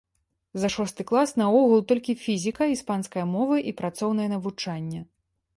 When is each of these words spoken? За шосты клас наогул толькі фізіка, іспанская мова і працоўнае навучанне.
За 0.61 0.69
шосты 0.75 1.05
клас 1.11 1.33
наогул 1.41 1.83
толькі 1.93 2.17
фізіка, 2.23 2.71
іспанская 2.79 3.25
мова 3.37 3.63
і 3.73 3.77
працоўнае 3.83 4.27
навучанне. 4.37 5.07